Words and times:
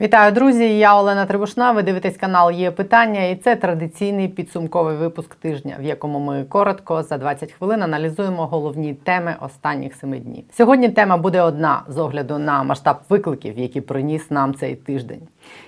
Вітаю, 0.00 0.32
друзі! 0.32 0.78
Я 0.78 0.96
Олена 0.96 1.26
Трибушна. 1.26 1.72
Ви 1.72 1.82
дивитесь 1.82 2.16
канал 2.16 2.50
Є 2.50 2.70
питання, 2.70 3.24
і 3.24 3.36
це 3.36 3.56
традиційний 3.56 4.28
підсумковий 4.28 4.96
випуск 4.96 5.34
тижня, 5.34 5.76
в 5.80 5.84
якому 5.84 6.18
ми 6.18 6.44
коротко 6.44 7.02
за 7.02 7.18
20 7.18 7.52
хвилин 7.52 7.82
аналізуємо 7.82 8.46
головні 8.46 8.94
теми 8.94 9.36
останніх 9.40 9.94
семи 9.94 10.18
днів. 10.18 10.44
Сьогодні 10.52 10.88
тема 10.88 11.16
буде 11.16 11.42
одна 11.42 11.82
з 11.88 11.98
огляду 11.98 12.38
на 12.38 12.62
масштаб 12.62 12.96
викликів, 13.08 13.58
які 13.58 13.80
приніс 13.80 14.30
нам 14.30 14.54
цей 14.54 14.74
тиждень. 14.74 15.20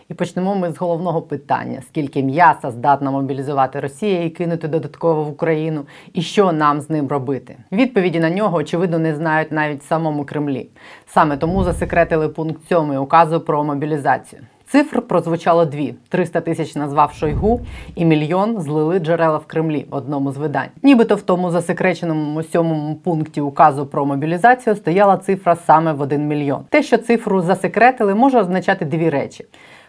І 0.09 0.15
почнемо 0.15 0.55
ми 0.55 0.73
з 0.73 0.79
головного 0.79 1.23
питання: 1.23 1.83
скільки 1.87 2.23
м'яса 2.23 2.71
здатна 2.71 3.11
мобілізувати 3.11 3.81
Росія 3.81 4.25
і 4.25 4.31
кинути 4.31 4.69
додатково 4.69 5.25
в 5.25 5.29
Україну, 5.29 5.87
і 6.13 6.23
що 6.23 6.53
нам 6.53 6.81
з 6.81 6.91
ним 6.91 7.09
робити? 7.09 7.57
Відповіді 7.73 8.21
на 8.21 8.31
нього 8.31 8.57
очевидно 8.57 8.99
не 8.99 9.15
знають 9.15 9.53
навіть 9.53 9.81
в 9.81 9.87
самому 9.87 10.25
Кремлі. 10.25 10.69
Саме 11.17 11.37
тому 11.37 11.65
засекретили 11.65 12.29
пункт 12.29 12.61
7 12.69 12.97
указу 12.97 13.41
про 13.41 13.65
мобілізацію. 13.65 14.43
Цифр 14.67 15.03
прозвучало 15.03 15.65
дві: 15.65 15.95
300 16.09 16.41
тисяч 16.41 16.75
назвав 16.75 17.13
Шойгу, 17.13 17.61
і 17.95 18.05
мільйон 18.05 18.61
злили 18.61 18.99
джерела 18.99 19.39
в 19.39 19.47
Кремлі 19.47 19.87
одному 19.91 20.33
з 20.33 20.37
видань. 20.37 20.69
Нібито 20.83 21.15
в 21.15 21.23
тому 21.23 21.51
засекреченому 21.51 22.43
сьомому 22.43 22.95
пункті 22.95 23.41
указу 23.41 23.87
про 23.87 24.07
мобілізацію 24.07 24.77
стояла 24.77 25.17
цифра 25.17 25.57
саме 25.57 25.93
в 25.93 26.01
1 26.01 26.29
мільйон. 26.29 26.65
Те, 26.69 26.83
що 26.83 26.99
цифру 26.99 27.43
засекретили, 27.43 28.15
може 28.15 28.41
означати 28.41 28.85
дві 28.85 29.11
речі. 29.11 29.45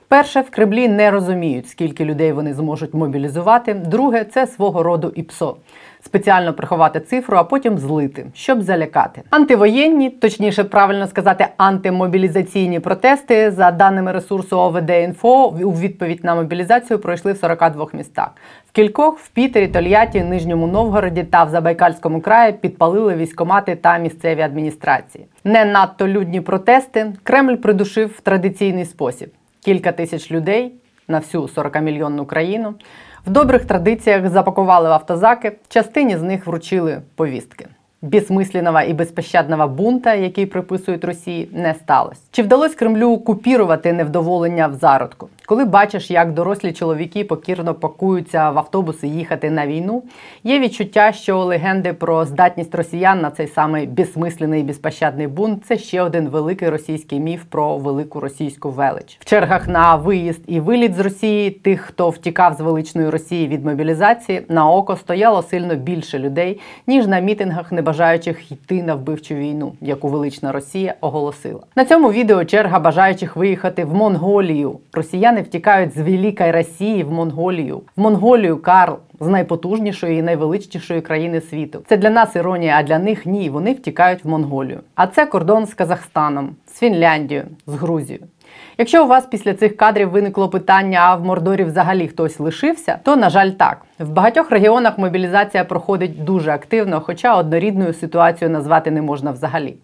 Перше, 0.09 0.41
в 0.41 0.49
Кремлі 0.49 0.88
не 0.88 1.12
розуміють, 1.12 1.70
скільки 1.70 2.05
людей 2.05 2.32
вони 2.32 2.54
зможуть 2.54 2.94
мобілізувати. 2.94 3.73
Друге, 3.73 4.26
це 4.26 4.48
свого 4.48 4.84
роду 4.84 5.12
ІПСО. 5.16 5.57
Спеціально 6.06 6.54
приховати 6.54 7.00
цифру, 7.00 7.38
а 7.38 7.44
потім 7.44 7.78
злити, 7.78 8.26
щоб 8.34 8.62
залякати. 8.62 9.22
Антивоєнні, 9.30 10.10
точніше, 10.10 10.64
правильно 10.64 11.08
сказати, 11.08 11.48
антимобілізаційні 11.58 12.80
протести, 12.80 13.52
за 13.52 13.72
даними 13.72 14.12
ресурсу 14.12 14.58
ОВД-інфо, 14.58 15.64
у 15.64 15.72
відповідь 15.72 16.24
на 16.24 16.36
мобілізацію 16.36 17.00
пройшли 17.00 17.34
в 17.34 17.38
42 17.38 17.88
містах. 17.94 18.30
В 18.70 18.71
кількох 18.71 19.20
в 19.20 19.30
Пітері, 19.30 19.68
Тольятті, 19.68 20.21
Нижньому 20.24 20.68
Новгороді 20.68 21.24
та 21.24 21.44
в 21.44 21.49
Забайкальському 21.49 22.21
краї 22.21 22.54
підпалили 22.54 23.16
військомати 23.16 23.76
та 23.76 23.98
місцеві 23.98 24.41
адміністрації. 24.41 25.26
Не 25.43 25.66
надто 25.66 26.08
людні 26.08 26.41
протести 26.41 27.14
Кремль 27.24 27.55
придушив 27.55 28.08
в 28.18 28.21
традиційний 28.21 28.86
спосіб 28.86 29.30
кілька 29.68 29.91
тисяч 29.91 30.32
людей 30.32 30.74
на 31.08 31.20
всю 31.20 31.44
40-мільйонну 31.44 32.26
країну. 32.26 32.74
В 33.26 33.30
добрих 33.30 33.66
традиціях 33.66 34.30
запакували 34.30 34.90
в 34.90 34.91
автозаки, 34.91 35.52
частині 35.68 36.18
з 36.18 36.22
них 36.22 36.48
вручили 36.48 37.02
повістки. 37.16 37.68
Безсмисленного 38.02 38.82
і 38.82 38.94
безпощадного 38.94 39.68
бунта, 39.68 40.14
який 40.14 40.46
приписують 40.46 41.04
Росії, 41.04 41.49
не 41.52 41.74
сталося. 41.74 42.22
Чи 42.32 42.44
вдалося 42.44 42.76
Кремлю 42.76 43.18
купірувати 43.18 43.94
невдоволення 43.94 44.68
в 44.68 44.74
зародку? 44.74 45.30
Коли 45.49 45.65
бачиш, 45.65 46.12
як 46.12 46.34
дорослі 46.34 46.73
чоловіки 46.73 47.23
покірно 47.23 47.73
пакуються 47.73 48.49
в 48.49 48.57
автобуси 48.57 49.07
їхати 49.07 49.51
на 49.51 49.67
війну, 49.67 50.03
є 50.43 50.59
відчуття, 50.59 51.12
що 51.12 51.40
легенди 51.40 51.93
про 51.93 52.26
здатність 52.26 52.76
росіян 52.76 53.21
на 53.21 53.31
цей 53.31 53.48
самий 53.48 53.87
безсмислений 53.87 54.62
і 54.62 54.63
безпощадний 54.63 55.27
бунт 55.27 55.65
це 55.65 55.77
ще 55.77 56.01
один 56.01 56.29
великий 56.29 56.70
російський 56.70 57.20
міф 57.20 57.43
про 57.49 57.77
велику 57.77 58.20
російську 58.20 58.70
велич. 58.70 59.18
В 59.20 59.25
чергах 59.25 59.68
на 59.68 59.95
виїзд 59.95 60.41
і 60.48 60.59
виліт 60.59 60.95
з 60.95 60.99
Росії 60.99 61.51
тих, 61.51 61.81
хто 61.81 62.09
втікав 62.09 62.53
з 62.53 62.62
величної 62.62 63.09
Росії 63.09 63.48
від 63.48 63.65
мобілізації, 63.65 64.41
на 64.50 64.69
око 64.69 64.95
стояло 64.95 65.41
сильно 65.44 65.75
більше 65.75 66.19
людей, 66.19 66.59
ніж 66.88 67.07
на 67.07 67.19
мітингах, 67.19 67.72
не 67.72 67.81
бажаючих 67.81 68.51
йти 68.51 68.84
на 68.84 68.95
вбивчу 68.95 69.35
війну, 69.35 69.73
яку 69.81 70.07
велична 70.07 70.51
Росія 70.51 70.94
оголосила. 71.01 71.62
На 71.75 71.85
цьому 71.85 72.12
відео 72.12 72.45
черга 72.45 72.79
бажаючих 72.79 73.35
виїхати 73.35 73.85
в 73.85 73.94
Монголію. 73.94 74.79
Росіяни 74.94 75.37
втікають 75.41 75.97
з 75.97 75.97
великої 75.97 76.52
Росії 76.52 77.03
в 77.03 77.12
Монголію. 77.12 77.81
В 77.97 78.02
Монголію 78.02 78.62
Карл 78.62 78.97
з 79.19 79.28
найпотужнішої 79.28 80.19
і 80.19 80.22
найвеличнішої 80.22 81.02
країни 81.02 81.41
світу. 81.41 81.84
Це 81.88 81.97
для 81.97 82.09
нас 82.09 82.35
іронія, 82.35 82.75
а 82.80 82.84
для 82.84 83.00
них 83.00 83.25
ні. 83.25 83.50
Вони 83.50 83.74
втікають 83.74 84.25
в 84.25 84.28
Монголію. 84.28 84.80
А 84.96 85.08
це 85.08 85.25
кордон 85.25 85.66
з 85.66 85.74
Казахстаном, 85.74 86.56
з 86.68 86.80
Фінляндією, 86.80 87.46
з 87.68 87.74
Грузією. 87.74 88.25
Якщо 88.78 89.06
у 89.06 89.08
вас 89.08 89.25
після 89.25 89.53
цих 89.53 89.78
кадрів 89.78 90.09
виникло 90.09 90.50
питання, 90.50 91.00
а 91.02 91.16
в 91.16 91.25
Мордорі 91.25 91.64
взагалі 91.64 92.08
хтось 92.08 92.40
лишився, 92.40 93.00
то 93.04 93.16
на 93.16 93.30
жаль, 93.30 93.50
так 93.50 93.81
в 94.00 94.09
багатьох 94.09 94.52
регіонах 94.52 94.98
мобілізація 94.98 95.64
проходить 95.64 96.24
дуже 96.24 96.52
активно, 96.52 97.02
хоча 97.02 97.36
однорідною 97.36 97.94
ситуацію 97.94 98.50
назвати 98.50 98.92
не 98.92 99.02
можна 99.02 99.31
взагалі. 99.31 99.78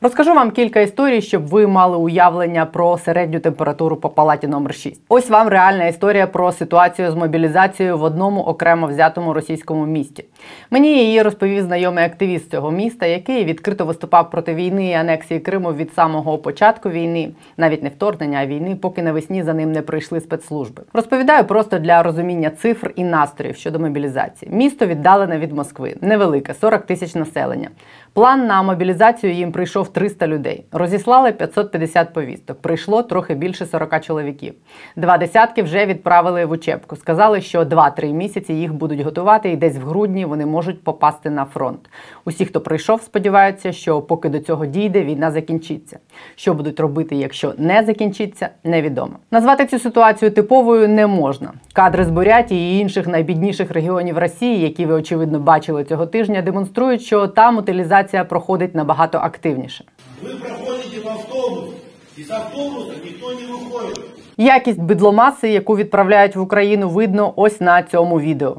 Розкажу 0.00 0.34
вам 0.34 0.50
кілька 0.50 0.80
історій, 0.80 1.22
щоб 1.22 1.46
ви 1.46 1.66
мали 1.66 1.96
уявлення 1.96 2.66
про 2.66 2.98
середню 2.98 3.40
температуру 3.40 3.96
по 3.96 4.08
палаті 4.08 4.46
номер 4.46 4.74
6 4.74 5.02
Ось 5.08 5.30
вам 5.30 5.48
реальна 5.48 5.86
історія 5.86 6.26
про 6.26 6.52
ситуацію 6.52 7.10
з 7.10 7.14
мобілізацією 7.14 7.98
в 7.98 8.02
одному 8.02 8.40
окремо 8.40 8.86
взятому 8.86 9.32
російському 9.32 9.86
місті. 9.86 10.24
Мені 10.70 10.98
її 10.98 11.22
розповів 11.22 11.62
знайомий 11.62 12.04
активіст 12.04 12.50
цього 12.50 12.70
міста, 12.70 13.06
який 13.06 13.44
відкрито 13.44 13.84
виступав 13.84 14.30
проти 14.30 14.54
війни 14.54 14.90
і 14.90 14.92
анексії 14.92 15.40
Криму 15.40 15.72
від 15.72 15.94
самого 15.94 16.38
початку 16.38 16.90
війни, 16.90 17.30
навіть 17.56 17.82
не 17.82 17.88
вторгнення, 17.88 18.38
а 18.42 18.46
війни, 18.46 18.76
поки 18.76 19.02
навесні 19.02 19.42
за 19.42 19.54
ним 19.54 19.72
не 19.72 19.82
прийшли 19.82 20.20
спецслужби. 20.20 20.82
Розповідаю 20.92 21.44
просто 21.44 21.78
для 21.78 22.02
розуміння 22.02 22.50
цифр 22.50 22.92
і 22.96 23.04
настроїв 23.04 23.56
щодо 23.56 23.78
мобілізації. 23.78 24.52
Місто 24.54 24.86
віддалене 24.86 25.38
від 25.38 25.52
Москви, 25.52 25.94
невелике 26.00 26.54
40 26.54 26.86
тисяч 26.86 27.14
населення. 27.14 27.68
План 28.18 28.46
на 28.46 28.62
мобілізацію 28.62 29.32
їм 29.32 29.52
прийшов 29.52 29.88
300 29.88 30.26
людей. 30.26 30.64
Розіслали 30.72 31.32
550 31.32 32.12
повісток. 32.12 32.60
Прийшло 32.60 33.02
трохи 33.02 33.34
більше 33.34 33.66
40 33.66 34.04
чоловіків. 34.04 34.54
Два 34.96 35.18
десятки 35.18 35.62
вже 35.62 35.86
відправили 35.86 36.44
в 36.44 36.50
учебку. 36.50 36.96
Сказали, 36.96 37.40
що 37.40 37.60
2-3 37.62 38.12
місяці 38.12 38.52
їх 38.52 38.74
будуть 38.74 39.00
готувати, 39.00 39.50
і 39.50 39.56
десь 39.56 39.76
в 39.76 39.80
грудні 39.80 40.24
вони 40.24 40.46
можуть 40.46 40.84
попасти 40.84 41.30
на 41.30 41.44
фронт. 41.44 41.80
Усі, 42.24 42.44
хто 42.44 42.60
прийшов, 42.60 43.02
сподіваються, 43.02 43.72
що 43.72 44.02
поки 44.02 44.28
до 44.28 44.38
цього 44.38 44.66
дійде, 44.66 45.02
війна 45.02 45.30
закінчиться. 45.30 45.98
Що 46.34 46.54
будуть 46.54 46.80
робити, 46.80 47.16
якщо 47.16 47.54
не 47.58 47.82
закінчиться, 47.82 48.48
невідомо. 48.64 49.12
Назвати 49.30 49.66
цю 49.66 49.78
ситуацію 49.78 50.30
типовою 50.30 50.88
не 50.88 51.06
можна. 51.06 51.52
Кадри 51.72 52.04
з 52.04 52.10
Бурятії 52.10 52.78
і 52.78 52.80
інших 52.80 53.06
найбідніших 53.06 53.70
регіонів 53.70 54.18
Росії, 54.18 54.60
які 54.60 54.86
ви 54.86 54.94
очевидно 54.94 55.40
бачили 55.40 55.84
цього 55.84 56.06
тижня, 56.06 56.42
демонструють, 56.42 57.02
що 57.02 57.26
там 57.26 57.56
утилізація 57.56 58.07
проходить 58.24 58.74
набагато 58.74 59.18
активніше. 59.18 59.84
Вы 60.22 60.34
проходите 60.40 61.00
в 61.00 61.08
автобус, 61.08 61.74
из 62.18 62.30
автобуса 62.30 62.92
никто 63.04 63.32
не 63.32 63.46
выходит. 63.46 64.00
Якість 64.36 64.78
бидломаси, 64.80 65.48
яку 65.48 65.76
відправляють 65.76 66.36
в 66.36 66.40
Україну, 66.40 66.88
видно 66.88 67.32
ось 67.36 67.60
на 67.60 67.82
цьому 67.82 68.20
відео. 68.20 68.56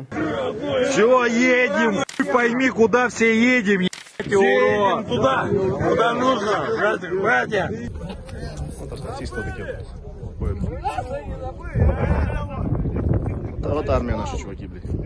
Все, 0.90 1.26
едем. 1.28 2.04
Хуй 2.18 2.34
Пойми, 2.34 2.70
куда 2.70 3.08
все 3.08 3.58
едем, 3.58 3.82
ебать. 3.82 5.08
Туда, 5.08 5.48
куда 5.90 6.14
нужно, 6.14 6.68
братья, 7.22 7.70
вот 13.60 13.90
армия 13.90 14.16
наши 14.16 14.38
чуваки, 14.38 14.68
блядь. 14.68 14.99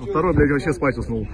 Второй, 0.00 0.34
блядь, 0.34 0.50
вообще 0.50 0.72
спать 0.72 0.98
уснул. 0.98 1.26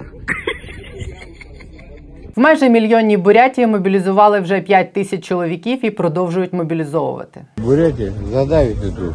В 2.35 2.39
майже 2.39 2.69
мільйонній 2.69 3.17
Бурятії 3.17 3.67
мобілізували 3.67 4.39
вже 4.39 4.61
5 4.61 4.93
тисяч 4.93 5.25
чоловіків 5.25 5.85
і 5.85 5.89
продовжують 5.91 6.53
мобілізовувати. 6.53 7.45
Бурятія 7.57 8.11
задавить 8.31 8.81
тут 8.81 9.13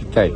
Китай. 0.00 0.32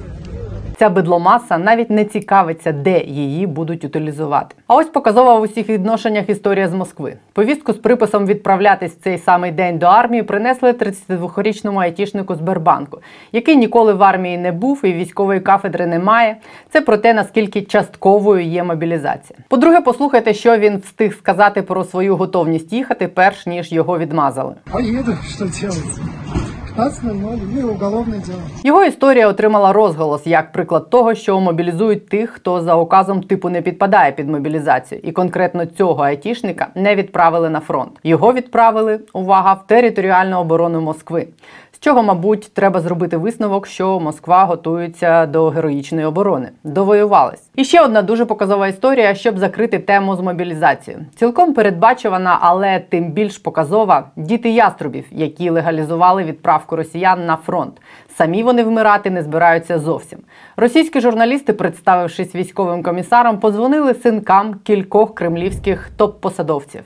Ця 0.78 0.90
бидломаса 0.90 1.58
навіть 1.58 1.90
не 1.90 2.04
цікавиться, 2.04 2.72
де 2.72 3.00
її 3.00 3.46
будуть 3.46 3.84
утилізувати. 3.84 4.56
А 4.66 4.74
ось 4.74 4.86
показова 4.86 5.38
в 5.38 5.42
усіх 5.42 5.68
відношеннях 5.68 6.28
історія 6.28 6.68
з 6.68 6.74
Москви. 6.74 7.16
Повістку 7.32 7.72
з 7.72 7.76
приписом 7.76 8.26
відправлятись 8.26 8.92
в 8.92 9.00
цей 9.02 9.18
самий 9.18 9.52
день 9.52 9.78
до 9.78 9.86
армії 9.86 10.22
принесли 10.22 10.72
32-річному 10.72 11.78
айтішнику 11.78 12.34
з 12.34 12.40
Бербанку, 12.40 12.98
який 13.32 13.56
ніколи 13.56 13.92
в 13.92 14.02
армії 14.02 14.38
не 14.38 14.52
був 14.52 14.80
і 14.84 14.92
військової 14.92 15.40
кафедри 15.40 15.86
не 15.86 15.98
має. 15.98 16.36
Це 16.72 16.80
про 16.80 16.96
те, 16.96 17.14
наскільки 17.14 17.62
частковою 17.62 18.44
є 18.44 18.64
мобілізація. 18.64 19.38
По-друге, 19.48 19.80
послухайте, 19.80 20.34
що 20.34 20.58
він 20.58 20.76
встиг 20.76 21.14
сказати 21.14 21.62
про 21.62 21.84
свою 21.84 22.16
готовність 22.16 22.72
їхати, 22.72 23.08
перш 23.08 23.46
ніж 23.46 23.72
його 23.72 23.98
відмазали. 23.98 24.54
Поеду, 24.72 25.12
что 25.30 25.44
делать? 25.60 26.25
15.00 26.76 27.58
и 27.58 27.62
уголовное 27.62 28.20
дело. 28.26 28.40
Його 28.64 28.84
історія 28.84 29.28
отримала 29.28 29.72
розголос 29.72 30.26
як 30.26 30.52
приклад 30.52 30.90
того, 30.90 31.14
що 31.14 31.40
мобілізують 31.40 32.08
тих, 32.08 32.30
хто 32.30 32.60
за 32.60 32.74
указом 32.74 33.22
типу 33.22 33.48
не 33.48 33.62
підпадає 33.62 34.12
під 34.12 34.28
мобілізацію, 34.28 35.00
і 35.04 35.12
конкретно 35.12 35.66
цього 35.66 36.02
айтішника 36.02 36.66
не 36.74 36.94
відправили 36.94 37.50
на 37.50 37.60
фронт. 37.60 37.90
Його 38.04 38.32
відправили 38.32 39.00
увага 39.12 39.52
в 39.52 39.66
територіальну 39.66 40.38
оборону 40.38 40.80
Москви. 40.80 41.26
З 41.76 41.80
чого, 41.80 42.02
мабуть, 42.02 42.54
треба 42.54 42.80
зробити 42.80 43.16
висновок, 43.16 43.66
що 43.66 44.00
Москва 44.00 44.44
готується 44.44 45.26
до 45.26 45.48
героїчної 45.48 46.06
оборони. 46.06 46.48
Довоювались. 46.64 47.42
І 47.56 47.64
ще 47.64 47.80
одна 47.80 48.02
дуже 48.02 48.24
показова 48.24 48.68
історія, 48.68 49.14
щоб 49.14 49.38
закрити 49.38 49.78
тему 49.78 50.16
з 50.16 50.20
мобілізацією. 50.20 51.04
Цілком 51.16 51.54
передбачувана, 51.54 52.38
але 52.40 52.80
тим 52.80 53.12
більш 53.12 53.38
показова 53.38 54.04
діти 54.16 54.50
яструбів, 54.50 55.04
які 55.10 55.50
легалізували 55.50 56.24
відправку 56.24 56.65
росіян 56.71 57.25
на 57.25 57.37
фронт. 57.37 57.81
Самі 58.17 58.43
вони 58.43 58.63
вмирати 58.63 59.09
не 59.09 59.23
збираються 59.23 59.79
зовсім. 59.79 60.19
Російські 60.57 61.01
журналісти, 61.01 61.53
представившись 61.53 62.35
військовим 62.35 62.83
комісаром, 62.83 63.39
позвонили 63.39 63.93
синкам 63.93 64.59
кількох 64.65 65.15
кремлівських 65.15 65.89
топ-посадовців. 65.97 66.81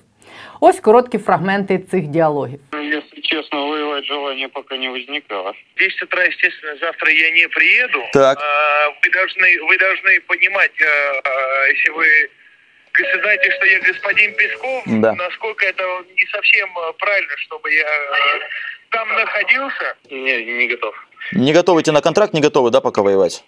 Ось 0.59 0.79
короткі 0.79 1.17
фрагменти 1.17 1.79
цих 1.79 2.07
діалогів. 2.07 2.59
Если 2.73 3.21
честно, 3.21 3.67
воевать 3.67 4.05
желания 4.05 4.47
пока 4.47 4.77
не 4.77 4.89
возникало. 4.89 5.53
10 5.77 6.03
утра, 6.03 6.23
естественно, 6.23 6.75
завтра 6.81 7.11
я 7.11 7.29
не 7.31 7.47
приеду. 7.47 7.99
Так. 8.13 8.37
А, 8.39 8.87
Вы 9.03 9.09
должны, 9.11 9.49
вы 9.69 9.77
должны 9.77 10.19
понимать, 10.27 10.75
э, 10.81 10.85
э, 10.85 11.71
если 11.73 11.89
вы 11.91 12.05
знаете, 13.21 13.51
что 13.51 13.65
я 13.65 13.79
господин 13.79 14.33
Песков, 14.35 14.83
Да. 14.85 15.13
насколько 15.13 15.65
это 15.65 15.83
не 16.19 16.25
совсем 16.31 16.69
э, 16.77 16.93
правильно, 16.99 17.33
чтобы 17.37 17.69
я 17.73 17.87
э, 17.87 18.39
там 18.90 19.08
находился. 19.08 19.96
Не, 20.10 20.44
не 20.44 20.68
готов. 20.68 20.94
Не 21.32 21.52
готовы 21.52 21.80
идти 21.82 21.90
на 21.90 22.00
контракт, 22.00 22.32
не 22.34 22.40
готовы, 22.40 22.70
да, 22.70 22.80
пока 22.80 23.02
воевать? 23.02 23.44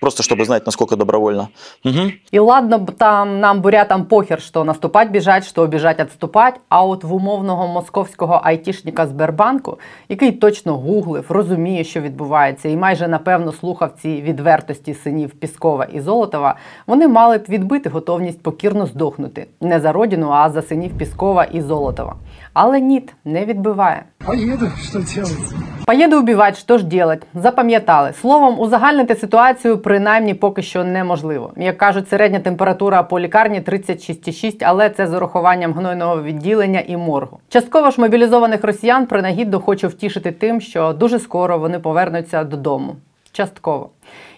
Просто 0.00 0.22
чтобы 0.22 0.44
знать, 0.44 0.66
насколько 0.66 0.96
добровольно. 0.96 1.48
Угу. 1.84 2.12
И 2.30 2.38
ладно 2.38 2.78
б 2.78 2.92
там 2.92 3.40
нам 3.40 3.60
бурятам 3.60 4.04
похер, 4.04 4.42
що 4.42 4.64
наступать 4.64 5.10
біжать, 5.10 5.46
що 5.46 5.66
біжать 5.66 6.00
відступать. 6.00 6.60
А 6.68 6.84
от 6.84 7.04
в 7.04 7.14
умовного 7.14 7.68
московського 7.68 8.40
айтішника 8.44 9.06
Сбербанку, 9.06 9.78
який 10.08 10.32
точно 10.32 10.76
гуглив, 10.76 11.24
розуміє, 11.28 11.84
що 11.84 12.00
відбувається, 12.00 12.68
і 12.68 12.76
майже 12.76 13.08
напевно 13.08 13.52
слухав 13.52 13.90
ці 14.02 14.22
відвертості 14.22 14.94
синів 14.94 15.30
Піскова 15.30 15.84
і 15.84 16.00
Золотова, 16.00 16.56
вони 16.86 17.08
мали 17.08 17.38
б 17.38 17.44
відбити 17.48 17.90
готовність 17.90 18.42
покірно 18.42 18.86
здохнути 18.86 19.46
не 19.60 19.80
за 19.80 19.92
родину, 19.92 20.30
а 20.30 20.50
за 20.50 20.62
синів 20.62 20.98
Піскова 20.98 21.44
і 21.44 21.60
Золотова. 21.60 22.16
Але 22.52 22.80
ніт 22.80 23.14
не 23.24 23.44
відбиває. 23.44 24.04
Поеду, 24.26 24.70
что 24.82 24.98
делать? 24.98 25.54
Поїду 25.86 26.20
убивати, 26.20 26.56
що 26.56 26.78
ж 26.78 26.84
делать? 26.84 27.22
Запам'ятали. 27.34 28.12
Словом, 28.20 28.60
узагальнити 28.60 29.14
ситуацію 29.14 29.78
принаймні 29.86 30.34
поки 30.34 30.62
що 30.62 30.84
неможливо. 30.84 31.52
Як 31.56 31.78
кажуть, 31.78 32.08
середня 32.08 32.38
температура 32.38 33.02
по 33.02 33.20
лікарні 33.20 33.60
36,6, 33.60 34.56
але 34.60 34.90
це 34.90 35.06
з 35.06 35.14
урахуванням 35.14 35.72
гнойного 35.72 36.22
відділення 36.22 36.82
і 36.86 36.96
моргу. 36.96 37.38
Частково 37.48 37.90
ж 37.90 38.00
мобілізованих 38.00 38.64
росіян 38.64 39.06
принагідно 39.06 39.60
хочу 39.60 39.88
втішити 39.88 40.32
тим, 40.32 40.60
що 40.60 40.92
дуже 40.92 41.18
скоро 41.18 41.58
вони 41.58 41.78
повернуться 41.78 42.44
додому. 42.44 42.96
Частково. 43.32 43.90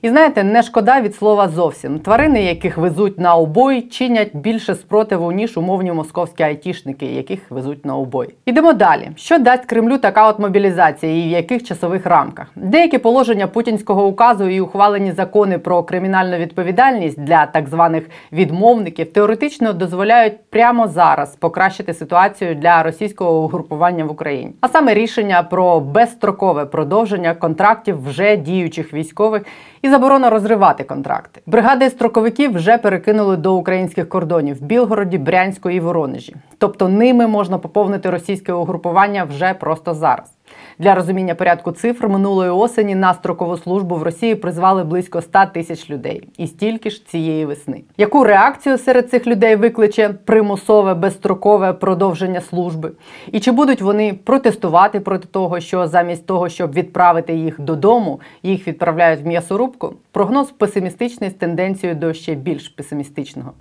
І 0.02 0.08
знаєте, 0.08 0.44
не 0.44 0.62
шкода 0.62 1.00
від 1.00 1.14
слова 1.16 1.48
зовсім. 1.48 1.98
Тварини, 1.98 2.42
яких 2.42 2.78
везуть 2.78 3.18
на 3.18 3.34
обой, 3.34 3.82
чинять 3.82 4.36
більше 4.36 4.74
спротиву, 4.74 5.32
ніж 5.32 5.58
умовні 5.58 5.92
московські 5.92 6.42
айтішники, 6.42 7.06
яких 7.06 7.50
везуть 7.50 7.84
на 7.84 7.96
обой. 7.96 8.34
Ідемо 8.46 8.72
далі. 8.72 9.10
Що 9.16 9.38
дасть 9.38 9.64
Кремлю 9.64 9.98
така 9.98 10.28
от 10.28 10.38
мобілізація 10.38 11.24
і 11.24 11.28
в 11.28 11.30
яких 11.30 11.64
часових 11.64 12.06
рамках? 12.06 12.46
Деякі 12.56 12.98
положення 12.98 13.46
путінського 13.46 14.06
указу 14.06 14.48
і 14.48 14.60
ухвалені 14.60 15.12
закони 15.12 15.58
про 15.58 15.82
кримінальну 15.82 16.36
відповідальність 16.36 17.20
для 17.20 17.46
так 17.46 17.68
званих 17.68 18.10
відмовників 18.32 19.12
теоретично 19.12 19.72
дозволяють 19.72 20.50
прямо 20.50 20.88
зараз 20.88 21.36
покращити 21.36 21.94
ситуацію 21.94 22.54
для 22.54 22.82
російського 22.82 23.44
угрупування 23.44 24.04
в 24.04 24.10
Україні. 24.10 24.52
А 24.60 24.68
саме 24.68 24.94
рішення 24.94 25.42
про 25.42 25.80
безстрокове 25.80 26.64
продовження 26.64 27.34
контрактів 27.34 28.08
вже 28.08 28.36
діючих 28.36 28.94
військових 28.94 29.42
і 29.82 29.90
заборона 29.90 30.30
розривати 30.30 30.84
контракти. 30.84 31.40
Бригади 31.46 31.90
строковиків 31.90 32.54
вже 32.54 32.78
перекинули 32.78 33.36
до 33.36 33.54
українських 33.54 34.08
кордонів 34.08 34.56
в 34.56 34.62
Білгороді, 34.62 35.18
Брянську 35.18 35.70
і 35.70 35.80
Воронежі. 35.80 36.36
Тобто 36.58 36.88
ними 36.88 37.26
можна 37.26 37.58
поповнити 37.58 38.10
російське 38.10 38.52
угрупування 38.52 39.24
вже 39.24 39.54
просто 39.54 39.94
зараз. 39.94 40.37
Для 40.80 40.94
розуміння 40.94 41.34
порядку 41.34 41.72
цифр 41.72 42.08
минулої 42.08 42.50
осені 42.50 42.94
на 42.94 43.14
строкову 43.14 43.56
службу 43.56 43.96
в 43.96 44.02
Росії 44.02 44.34
призвали 44.34 44.84
близько 44.84 45.22
100 45.22 45.38
тисяч 45.54 45.90
людей, 45.90 46.28
і 46.38 46.46
стільки 46.46 46.90
ж 46.90 47.06
цієї 47.06 47.44
весни. 47.44 47.82
Яку 47.96 48.24
реакцію 48.24 48.78
серед 48.78 49.10
цих 49.10 49.26
людей 49.26 49.56
викличе 49.56 50.08
примусове 50.24 50.94
безстрокове 50.94 51.72
продовження 51.72 52.40
служби? 52.40 52.92
І 53.32 53.40
чи 53.40 53.52
будуть 53.52 53.82
вони 53.82 54.12
протестувати 54.24 55.00
проти 55.00 55.28
того, 55.28 55.60
що 55.60 55.86
замість 55.86 56.26
того, 56.26 56.48
щоб 56.48 56.72
відправити 56.72 57.34
їх 57.34 57.60
додому, 57.60 58.20
їх 58.42 58.68
відправляють 58.68 59.22
в 59.22 59.26
м'ясорубку? 59.26 59.94
Прогноз 60.12 60.50
песимістичний 60.50 61.30
з 61.30 61.34
тенденцією 61.34 61.98
до 61.98 62.12
ще 62.12 62.34
більш 62.34 62.68
песимістичного. 62.68 63.52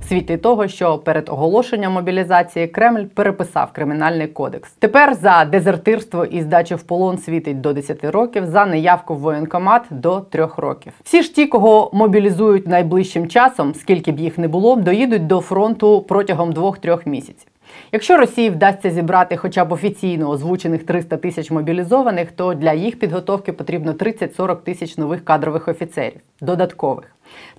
В 0.00 0.08
світлі 0.08 0.36
того, 0.36 0.68
що 0.68 0.98
перед 0.98 1.28
оголошенням 1.28 1.92
мобілізації 1.92 2.66
Кремль 2.66 3.04
переписав 3.14 3.72
кримінальний 3.72 4.26
кодекс. 4.26 4.70
Тепер 4.70 5.14
за 5.14 5.44
дезертирство 5.44 6.24
і 6.24 6.42
здачу 6.42 6.76
в 6.76 6.82
полон 6.82 7.18
світить 7.18 7.60
до 7.60 7.72
10 7.72 8.04
років, 8.04 8.46
за 8.46 8.66
неявку 8.66 9.14
в 9.14 9.18
воєнкомат 9.18 9.82
до 9.90 10.20
3 10.20 10.48
років. 10.56 10.92
Всі 11.04 11.22
ж 11.22 11.34
ті, 11.34 11.46
кого 11.46 11.90
мобілізують 11.92 12.68
найближчим 12.68 13.28
часом, 13.28 13.74
скільки 13.74 14.12
б 14.12 14.18
їх 14.18 14.38
не 14.38 14.48
було, 14.48 14.76
доїдуть 14.76 15.26
до 15.26 15.40
фронту 15.40 16.00
протягом 16.00 16.52
2-3 16.52 17.08
місяців. 17.08 17.48
Якщо 17.92 18.16
Росії 18.16 18.50
вдасться 18.50 18.90
зібрати 18.90 19.36
хоча 19.36 19.64
б 19.64 19.72
офіційно 19.72 20.30
озвучених 20.30 20.84
300 20.84 21.16
тисяч 21.16 21.50
мобілізованих, 21.50 22.32
то 22.32 22.54
для 22.54 22.72
їх 22.72 22.98
підготовки 22.98 23.52
потрібно 23.52 23.92
30-40 23.92 24.56
тисяч 24.56 24.98
нових 24.98 25.24
кадрових 25.24 25.68
офіцерів, 25.68 26.20
додаткових. 26.40 27.04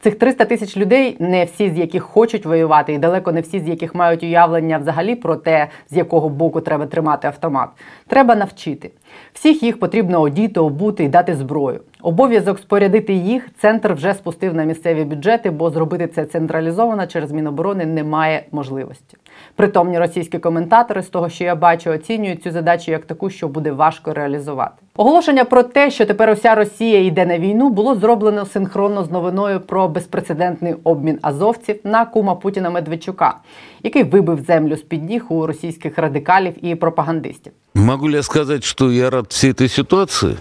Цих 0.01 0.19
300 0.19 0.45
тисяч 0.45 0.77
людей, 0.77 1.16
не 1.19 1.45
всі 1.45 1.69
з 1.69 1.77
яких 1.77 2.04
хочуть 2.04 2.45
воювати, 2.45 2.94
і 2.94 2.98
далеко 2.98 3.31
не 3.31 3.42
всі 3.42 3.60
з 3.60 3.68
яких 3.68 3.95
мають 3.95 4.24
уявлення 4.24 4.77
взагалі 4.77 5.16
про 5.16 5.36
те, 5.36 5.68
з 5.89 5.98
якого 5.98 6.30
боку 6.30 6.62
треба 6.62 6.86
тримати 6.86 7.27
автомат. 7.27 7.69
Треба 8.07 8.36
навчити. 8.36 8.92
Всіх 9.33 9.63
їх 9.63 9.80
потрібно 9.80 10.22
одіти, 10.22 10.60
обути 10.60 11.04
і 11.04 11.07
дати 11.07 11.36
зброю. 11.36 11.81
Обов'язок 12.01 12.60
спорядити 12.60 13.13
їх 13.13 13.50
центр 13.57 13.94
вже 13.94 14.13
спустив 14.13 14.54
на 14.56 14.63
місцеві 14.63 15.04
бюджети, 15.04 15.50
бо 15.50 15.69
зробити 15.69 16.07
це 16.07 16.25
централізовано 16.25 17.07
через 17.07 17.31
Міноборони 17.31 17.86
немає 17.86 18.45
можливості. 18.51 19.18
Притомні 19.56 20.00
російські 20.00 20.40
коментатори, 20.40 21.04
з 21.04 21.07
того, 21.07 21.30
що 21.30 21.44
я 21.44 21.56
бачу, 21.56 21.92
оцінюють 21.92 22.44
цю 22.44 22.52
задачу 22.52 22.92
як 22.92 23.06
таку, 23.06 23.30
що 23.30 23.48
буде 23.48 23.72
важко 23.72 24.13
реалізувати. 24.13 24.74
Оголошення 24.96 25.46
про 25.46 25.63
те, 25.63 25.92
що 25.92 26.06
тепер 26.06 26.30
уся 26.30 26.56
Росія 26.56 27.06
йде 27.06 27.25
на 27.25 27.40
війну, 27.40 27.69
було 27.69 27.96
зроблено 27.96 28.46
синхронно 28.46 29.04
з 29.04 29.12
новиною 29.12 29.60
про 29.60 29.88
безпрецедентний 29.88 30.75
обмін 30.84 31.19
азовців 31.22 31.80
на 31.84 32.06
кума 32.06 32.36
Путіна 32.36 32.69
Медведчука, 32.69 33.36
який 33.84 34.04
вибив 34.04 34.40
землю 34.48 34.75
з 34.75 34.81
під 34.81 35.10
ніг 35.10 35.25
у 35.30 35.48
російських 35.48 35.98
радикалів 35.98 36.66
і 36.66 36.75
пропагандистів. 36.75 37.54
Могу 37.75 38.10
я 38.10 38.24
сказать, 38.24 38.63
что 38.63 38.92
я 38.92 39.10
рад 39.10 39.25
всей 39.30 39.51
этой 39.51 39.69
ситуации? 39.69 40.38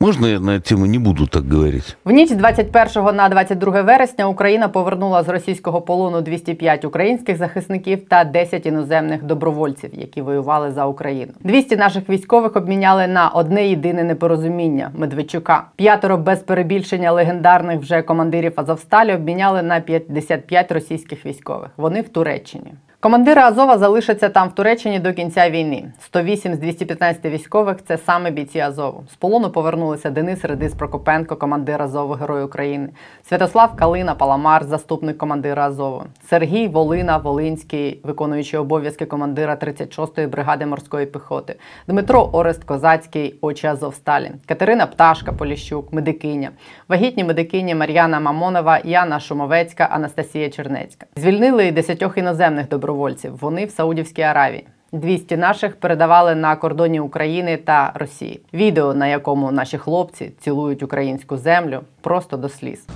Можно 0.00 0.28
я 0.28 0.40
на 0.40 0.60
тему 0.60 0.86
не 0.86 0.98
буду 0.98 1.26
так 1.26 1.52
говорить? 1.52 1.96
В 2.04 2.10
ніч 2.10 2.28
з 2.28 2.34
21 2.34 3.16
на 3.16 3.28
22 3.28 3.82
вересня 3.82 4.28
Україна 4.28 4.68
повернула 4.68 5.22
з 5.22 5.28
російського 5.28 5.80
полону 5.80 6.20
205 6.20 6.84
українських 6.84 7.36
захисників 7.36 8.08
та 8.08 8.24
10 8.24 8.66
іноземних 8.66 9.22
добровольців, 9.22 9.90
які 9.92 10.22
воювали 10.22 10.72
за 10.72 10.86
Україну. 10.86 11.32
200 11.40 11.76
наших 11.76 12.08
військових 12.08 12.56
обміняли 12.56 13.06
на 13.06 13.28
одне 13.28 13.68
єдине 13.68 14.04
непорозуміння 14.04 14.90
Медведчука. 14.94 15.64
П'ятеро 15.76 16.18
без 16.18 16.38
перебільшення 16.38 17.12
легендарних 17.12 17.80
вже 17.80 18.02
командирів 18.02 18.52
Азовсталі 18.56 19.14
обміняли 19.14 19.62
на 19.62 19.80
55 19.80 20.72
російських 20.72 21.26
військових. 21.26 21.70
Вони 21.76 22.00
в 22.00 22.08
Туреччині. 22.08 22.74
Командири 23.02 23.40
Азова 23.40 23.78
залишаться 23.78 24.28
там 24.28 24.48
в 24.48 24.54
Туреччині 24.54 24.98
до 24.98 25.12
кінця 25.12 25.50
війни. 25.50 25.92
108 26.00 26.54
з 26.54 26.58
215 26.58 27.24
військових 27.24 27.76
це 27.84 27.98
саме 27.98 28.30
бійці 28.30 28.58
Азову. 28.58 29.04
З 29.12 29.14
полону 29.14 29.50
повернулися 29.50 30.10
Денис 30.10 30.44
Редис 30.44 30.74
Прокопенко, 30.74 31.36
командир 31.36 31.82
Азову, 31.82 32.14
Герой 32.14 32.44
України, 32.44 32.88
Святослав 33.28 33.76
Калина 33.76 34.14
Паламар, 34.14 34.64
заступник 34.64 35.18
командира 35.18 35.66
Азову, 35.66 36.02
Сергій 36.28 36.68
Волина, 36.68 37.16
Волинський, 37.16 38.00
виконуючий 38.02 38.60
обов'язки 38.60 39.06
командира 39.06 39.54
36-ї 39.54 40.28
бригади 40.28 40.66
морської 40.66 41.06
піхоти, 41.06 41.56
Дмитро 41.88 42.30
Орест 42.32 42.64
Козацький, 42.64 43.34
очі 43.40 43.66
Азовсталі, 43.66 44.30
Катерина 44.46 44.86
Пташка 44.86 45.32
Поліщук, 45.32 45.92
медикиня, 45.92 46.50
вагітні 46.88 47.24
медикині 47.24 47.74
Мар'яна 47.74 48.20
Мамонова, 48.20 48.80
Яна 48.84 49.20
Шумовецька, 49.20 49.84
Анастасія 49.84 50.50
Чернецька. 50.50 51.06
Звільнили 51.16 51.66
і 51.66 51.72
десятьох 51.72 52.18
іноземних 52.18 52.66
добровольців. 52.92 53.38
Вони 53.40 53.66
в 53.66 53.70
Саудівській 53.70 54.22
Аравії. 54.22 54.66
200 54.92 55.36
наших 55.36 55.80
передавали 55.80 56.34
на 56.34 56.56
кордоні 56.56 57.00
України 57.00 57.56
та 57.56 57.92
Росії. 57.94 58.40
Відео, 58.54 58.94
на 58.94 59.06
якому 59.06 59.52
наші 59.52 59.78
хлопці 59.78 60.32
цілують 60.40 60.82
українську 60.82 61.36
землю, 61.36 61.80
просто 62.00 62.36
до 62.36 62.48
сліз. 62.48 62.86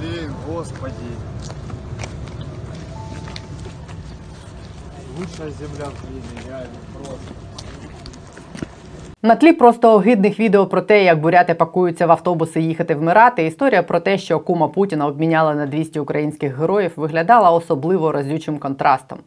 Блин, 0.00 0.30
господи. 0.48 0.92
Лучшая 5.18 5.50
земля 5.50 5.88
в 5.88 6.04
мире, 6.10 6.48
реально, 6.48 6.78
просто. 6.92 7.45
На 9.26 9.34
тлі 9.36 9.52
просто 9.52 9.92
огидних 9.92 10.40
відео 10.40 10.66
про 10.66 10.82
те, 10.82 11.04
як 11.04 11.20
буряти 11.20 11.54
пакуються 11.54 12.06
в 12.06 12.10
автобуси 12.10 12.60
їхати 12.60 12.94
вмирати. 12.94 13.46
Історія 13.46 13.82
про 13.82 14.00
те, 14.00 14.18
що 14.18 14.40
кума 14.40 14.68
Путіна 14.68 15.06
обміняла 15.06 15.54
на 15.54 15.66
200 15.66 16.00
українських 16.00 16.58
героїв, 16.58 16.92
виглядала 16.96 17.50
особливо 17.50 18.12
разючим 18.12 18.58
контрастом. 18.58 19.18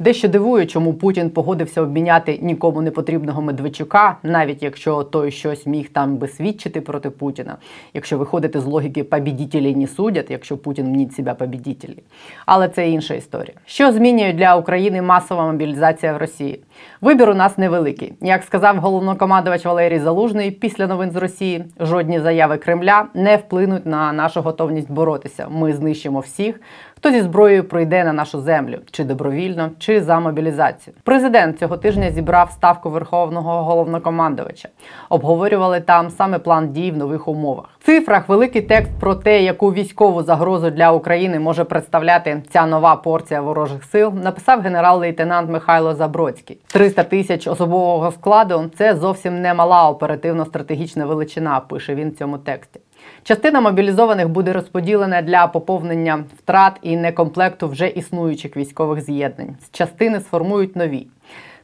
Дещо 0.00 0.28
дивує, 0.28 0.66
чому 0.66 0.94
Путін 0.94 1.30
погодився 1.30 1.82
обміняти 1.82 2.38
нікому 2.42 2.82
не 2.82 2.90
потрібного 2.90 3.42
Медведчука, 3.42 4.16
навіть 4.22 4.62
якщо 4.62 5.02
той 5.02 5.30
щось 5.30 5.66
міг 5.66 5.88
там 5.92 6.16
би 6.16 6.28
свідчити 6.28 6.80
проти 6.80 7.10
Путіна. 7.10 7.56
Якщо 7.94 8.18
виходити 8.18 8.60
з 8.60 8.64
логіки 8.64 9.04
побідітелі 9.04 9.74
не 9.74 9.86
судять, 9.86 10.30
якщо 10.30 10.58
Путін 10.58 10.86
мніть 10.86 11.14
себе 11.14 11.34
побідітелі. 11.34 11.98
Але 12.46 12.68
це 12.68 12.90
інша 12.90 13.14
історія. 13.14 13.54
Що 13.66 13.92
змінює 13.92 14.32
для 14.32 14.56
України 14.56 15.02
масова 15.02 15.46
мобілізація 15.46 16.12
в 16.12 16.16
Росії? 16.16 16.60
Вибір 17.00 17.30
у 17.30 17.34
нас 17.34 17.58
невеликий. 17.58 18.12
Як 18.20 18.42
сказав 18.42 18.76
головнокомандувач 18.76 19.64
Валерій 19.64 19.98
Залужний 19.98 20.50
після 20.50 20.86
новин 20.86 21.10
з 21.10 21.16
Росії, 21.16 21.64
жодні 21.80 22.20
заяви 22.20 22.56
Кремля 22.56 23.06
не 23.14 23.36
вплинуть 23.36 23.86
на 23.86 24.12
нашу 24.12 24.40
готовність 24.40 24.90
боротися. 24.90 25.48
Ми 25.50 25.72
знищимо 25.72 26.20
всіх, 26.20 26.60
хто 27.00 27.10
зі 27.10 27.22
зброєю 27.22 27.64
прийде 27.64 28.04
на 28.04 28.12
нашу 28.12 28.40
землю, 28.40 28.78
чи 28.90 29.04
добровільно, 29.04 29.70
чи 29.78 30.02
за 30.02 30.20
мобілізацію. 30.20 30.96
Президент 31.02 31.58
цього 31.58 31.76
тижня 31.76 32.10
зібрав 32.10 32.50
ставку 32.50 32.90
верховного 32.90 33.64
головнокомандувача. 33.64 34.68
Обговорювали 35.08 35.80
там 35.80 36.10
саме 36.10 36.38
план 36.38 36.72
дій 36.72 36.90
в 36.90 36.96
нових 36.96 37.28
умовах. 37.28 37.64
В 37.78 37.84
цифрах 37.84 38.28
великий 38.28 38.62
текст 38.62 38.90
про 39.00 39.14
те, 39.14 39.42
яку 39.42 39.72
військову 39.72 40.22
загрозу 40.22 40.70
для 40.70 40.92
України 40.92 41.38
може 41.38 41.64
представляти 41.64 42.42
ця 42.50 42.66
нова 42.66 42.96
порція 42.96 43.40
ворожих 43.40 43.84
сил, 43.84 44.12
написав 44.22 44.60
генерал-лейтенант 44.60 45.50
Михайло 45.50 45.94
Забродський. 45.94 46.58
300 46.66 47.04
тисяч 47.04 47.46
особового 47.46 48.12
складу 48.12 48.70
це 48.78 48.96
зовсім 48.96 49.40
не 49.40 49.54
мала 49.54 49.90
оперативно-стратегічна 49.90 51.06
величина. 51.06 51.60
Пише 51.60 51.94
він 51.94 52.10
в 52.10 52.16
цьому 52.16 52.38
тексті. 52.38 52.80
Частина 53.22 53.60
мобілізованих 53.60 54.28
буде 54.28 54.52
розподілена 54.52 55.22
для 55.22 55.46
поповнення 55.46 56.24
втрат 56.38 56.72
і 56.82 56.96
некомплекту 56.96 57.68
вже 57.68 57.88
існуючих 57.88 58.56
військових 58.56 59.00
з'єднань. 59.00 59.56
Частини 59.72 60.20
сформують 60.20 60.76
нові. 60.76 61.06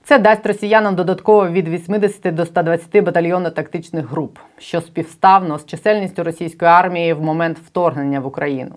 Це 0.04 0.18
дасть 0.18 0.46
росіянам 0.46 0.94
додатково 0.94 1.48
від 1.48 1.68
80 1.68 2.34
до 2.34 2.46
120 2.46 2.94
батальйонно-тактичних 2.94 4.08
груп, 4.08 4.38
що 4.58 4.80
співставно 4.80 5.58
з 5.58 5.66
чисельністю 5.66 6.24
російської 6.24 6.70
армії 6.70 7.12
в 7.12 7.22
момент 7.22 7.58
вторгнення 7.66 8.20
в 8.20 8.26
Україну. 8.26 8.74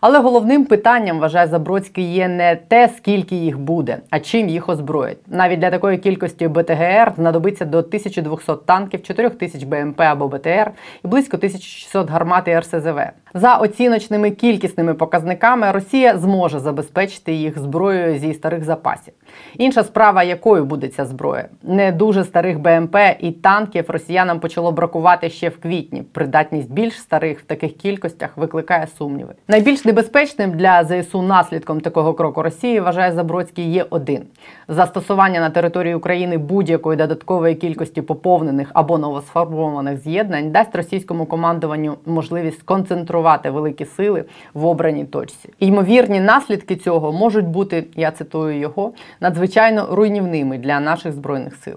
Але 0.00 0.18
головним 0.18 0.64
питанням, 0.64 1.18
вважає 1.18 1.46
Забродський, 1.46 2.12
є 2.12 2.28
не 2.28 2.56
те, 2.56 2.88
скільки 2.96 3.36
їх 3.36 3.58
буде, 3.58 3.98
а 4.10 4.20
чим 4.20 4.48
їх 4.48 4.68
озброять. 4.68 5.18
Навіть 5.26 5.58
для 5.58 5.70
такої 5.70 5.98
кількості 5.98 6.48
БТГР 6.48 7.12
знадобиться 7.16 7.64
до 7.64 7.78
1200 7.78 8.52
танків, 8.66 9.02
4000 9.02 9.66
БМП 9.66 10.00
або 10.00 10.28
БТР 10.28 10.70
і 11.04 11.08
близько 11.08 11.36
1600 11.36 12.10
гармат 12.10 12.48
і 12.48 12.58
РСЗВ. 12.58 13.00
За 13.34 13.56
оціночними 13.56 14.30
кількісними 14.30 14.94
показниками, 14.94 15.70
Росія 15.70 16.18
зможе 16.18 16.58
забезпечити 16.58 17.32
їх 17.32 17.58
зброєю 17.58 18.18
зі 18.18 18.34
старих 18.34 18.64
запасів. 18.64 19.14
Інша 19.58 19.84
справа, 19.84 20.22
якою 20.22 20.64
буде 20.64 20.88
ця 20.88 21.04
зброя. 21.04 21.48
Не 21.62 21.92
дуже 21.92 22.24
старих 22.24 22.58
БМП 22.58 22.96
і 23.20 23.32
танків 23.32 23.84
росіянам 23.88 24.40
почало 24.40 24.72
бракувати 24.72 25.30
ще 25.30 25.48
в 25.48 25.60
квітні. 25.60 26.02
Придатність 26.02 26.72
більш 26.72 27.00
старих 27.00 27.40
в 27.40 27.44
таких 27.44 27.76
кількостях 27.76 28.36
викликає 28.36 28.86
сумніви. 28.98 29.34
Найбільш 29.48 29.84
небезпечним 29.90 30.50
для 30.50 30.84
ЗСУ 30.84 31.22
наслідком 31.22 31.80
такого 31.80 32.14
кроку 32.14 32.42
Росії 32.42 32.80
вважає 32.80 33.12
Забродський 33.12 33.72
є 33.72 33.86
один 33.90 34.22
застосування 34.68 35.40
на 35.40 35.50
території 35.50 35.94
України 35.94 36.38
будь-якої 36.38 36.96
додаткової 36.96 37.54
кількості 37.54 38.02
поповнених 38.02 38.70
або 38.74 38.98
новосформованих 38.98 39.98
з'єднань 39.98 40.50
дасть 40.50 40.74
російському 40.74 41.26
командуванню 41.26 41.96
можливість 42.06 42.58
сконцентрувати 42.60 43.50
великі 43.50 43.84
сили 43.84 44.24
в 44.54 44.66
обраній 44.66 45.04
точці. 45.04 45.48
Ймовірні 45.58 46.20
наслідки 46.20 46.76
цього 46.76 47.12
можуть 47.12 47.46
бути, 47.46 47.86
я 47.96 48.10
цитую 48.10 48.58
його, 48.58 48.92
надзвичайно 49.20 49.88
руйнівними 49.90 50.58
для 50.58 50.80
наших 50.80 51.12
збройних 51.12 51.56
сил. 51.56 51.76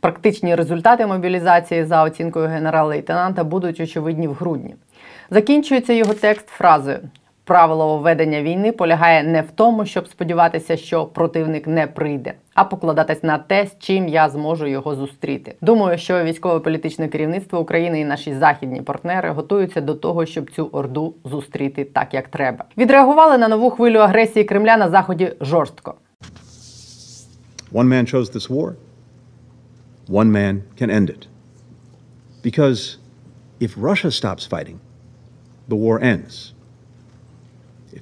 Практичні 0.00 0.54
результати 0.54 1.06
мобілізації 1.06 1.84
за 1.84 2.02
оцінкою 2.04 2.48
генерал-лейтенанта 2.48 3.44
будуть 3.44 3.80
очевидні 3.80 4.28
в 4.28 4.32
грудні. 4.32 4.74
Закінчується 5.30 5.92
його 5.92 6.14
текст 6.14 6.48
фразою: 6.48 6.98
правило 7.48 7.98
ведення 7.98 8.42
війни 8.42 8.72
полягає 8.72 9.22
не 9.22 9.42
в 9.42 9.50
тому, 9.50 9.86
щоб 9.86 10.08
сподіватися, 10.08 10.76
що 10.76 11.06
противник 11.06 11.66
не 11.66 11.86
прийде, 11.86 12.34
а 12.54 12.64
покладатись 12.64 13.22
на 13.22 13.38
те, 13.38 13.66
з 13.66 13.78
чим 13.78 14.08
я 14.08 14.28
зможу 14.28 14.66
його 14.66 14.94
зустріти. 14.94 15.54
Думаю, 15.60 15.98
що 15.98 16.24
військово-політичне 16.24 17.08
керівництво 17.08 17.60
України 17.60 18.00
і 18.00 18.04
наші 18.04 18.34
західні 18.34 18.82
партнери 18.82 19.30
готуються 19.30 19.80
до 19.80 19.94
того, 19.94 20.26
щоб 20.26 20.50
цю 20.50 20.66
орду 20.66 21.14
зустріти 21.24 21.84
так, 21.84 22.14
як 22.14 22.28
треба. 22.28 22.64
Відреагували 22.76 23.38
на 23.38 23.48
нову 23.48 23.70
хвилю 23.70 23.98
агресії 23.98 24.44
Кремля 24.44 24.76
на 24.76 24.90
заході 24.90 25.32
жорстко. 25.40 25.94
One 27.72 27.88
man 27.88 28.14
chose 28.14 28.30
this 28.30 28.48
war. 28.50 28.74
One 30.08 30.30
man 30.32 30.62
can 30.80 30.90
end 30.90 31.08
it. 31.16 31.22
Because 32.44 32.80
if 33.60 33.70
Russia 33.88 34.10
stops 34.10 34.44
fighting, 34.54 34.78
the 35.68 35.78
war 35.84 35.96
ends. 36.14 36.57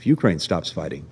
If 0.07 0.13
Ukraine 0.13 0.39
stops 0.39 0.71
fighting, 0.71 1.05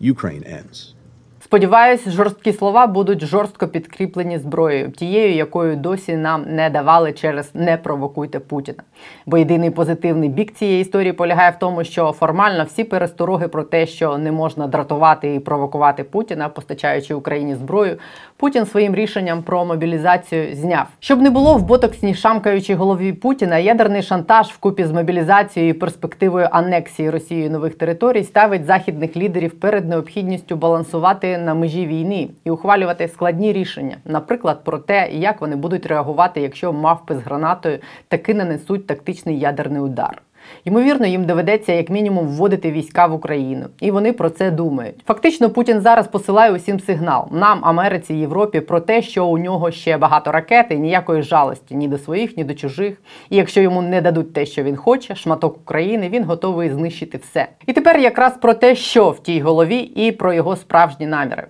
Ukraine 0.00 0.44
ends. 0.44 0.94
Сподіваюсь, 1.40 2.08
жорсткі 2.08 2.52
слова 2.52 2.86
будуть 2.86 3.24
жорстко 3.24 3.68
підкріплені 3.68 4.38
зброєю, 4.38 4.90
тією, 4.90 5.34
якою 5.34 5.76
досі 5.76 6.16
нам 6.16 6.44
не 6.48 6.70
давали 6.70 7.12
через 7.12 7.50
не 7.54 7.76
провокуйте 7.76 8.38
Путіна. 8.38 8.82
Бо 9.26 9.38
єдиний 9.38 9.70
позитивний 9.70 10.28
бік 10.28 10.54
цієї 10.54 10.80
історії 10.80 11.12
полягає 11.12 11.50
в 11.50 11.58
тому, 11.58 11.84
що 11.84 12.12
формально 12.12 12.64
всі 12.64 12.84
перестороги 12.84 13.48
про 13.48 13.62
те, 13.62 13.86
що 13.86 14.18
не 14.18 14.32
можна 14.32 14.66
дратувати 14.66 15.34
і 15.34 15.40
провокувати 15.40 16.04
Путіна, 16.04 16.48
постачаючи 16.48 17.14
Україні 17.14 17.54
зброю, 17.54 17.98
Путін 18.40 18.66
своїм 18.66 18.94
рішенням 18.94 19.42
про 19.42 19.64
мобілізацію 19.64 20.54
зняв. 20.54 20.86
Щоб 21.00 21.22
не 21.22 21.30
було 21.30 21.54
в 21.54 21.62
ботоксній 21.62 22.14
шамкаючій 22.14 22.74
голові 22.74 23.12
Путіна, 23.12 23.58
ядерний 23.58 24.02
шантаж 24.02 24.46
вкупі 24.46 24.84
з 24.84 24.92
мобілізацією 24.92 25.70
і 25.70 25.72
перспективою 25.72 26.48
анексії 26.50 27.10
Росією 27.10 27.50
нових 27.50 27.74
територій 27.74 28.24
ставить 28.24 28.64
західних 28.64 29.16
лідерів 29.16 29.60
перед 29.60 29.88
необхідністю 29.88 30.56
балансувати 30.56 31.38
на 31.38 31.54
межі 31.54 31.86
війни 31.86 32.28
і 32.44 32.50
ухвалювати 32.50 33.08
складні 33.08 33.52
рішення, 33.52 33.96
наприклад, 34.04 34.64
про 34.64 34.78
те, 34.78 35.10
як 35.12 35.40
вони 35.40 35.56
будуть 35.56 35.86
реагувати, 35.86 36.40
якщо 36.40 36.72
мавпи 36.72 37.14
з 37.14 37.18
гранатою 37.18 37.78
таки 38.08 38.34
нанесуть 38.34 38.86
тактичний 38.86 39.38
ядерний 39.38 39.80
удар. 39.80 40.22
Ймовірно, 40.64 41.06
їм 41.06 41.24
доведеться 41.24 41.72
як 41.72 41.90
мінімум 41.90 42.26
вводити 42.26 42.70
війська 42.72 43.06
в 43.06 43.14
Україну, 43.14 43.66
і 43.80 43.90
вони 43.90 44.12
про 44.12 44.30
це 44.30 44.50
думають. 44.50 45.02
Фактично, 45.06 45.50
Путін 45.50 45.80
зараз 45.80 46.08
посилає 46.08 46.52
усім 46.52 46.80
сигнал 46.80 47.28
нам, 47.30 47.58
Америці, 47.62 48.14
Європі, 48.14 48.60
про 48.60 48.80
те, 48.80 49.02
що 49.02 49.26
у 49.26 49.38
нього 49.38 49.70
ще 49.70 49.96
багато 49.96 50.32
ракет 50.32 50.66
і 50.70 50.74
ніякої 50.74 51.22
жалості 51.22 51.74
ні 51.74 51.88
до 51.88 51.98
своїх, 51.98 52.36
ні 52.36 52.44
до 52.44 52.54
чужих. 52.54 53.02
І 53.30 53.36
якщо 53.36 53.60
йому 53.60 53.82
не 53.82 54.00
дадуть 54.00 54.32
те, 54.32 54.46
що 54.46 54.62
він 54.62 54.76
хоче, 54.76 55.14
шматок 55.14 55.56
України, 55.56 56.08
він 56.08 56.24
готовий 56.24 56.70
знищити 56.70 57.18
все. 57.18 57.48
І 57.66 57.72
тепер 57.72 57.98
якраз 57.98 58.36
про 58.36 58.54
те, 58.54 58.74
що 58.74 59.10
в 59.10 59.22
тій 59.22 59.40
голові, 59.40 59.78
і 59.78 60.12
про 60.12 60.32
його 60.32 60.56
справжні 60.56 61.06
наміри. 61.06 61.46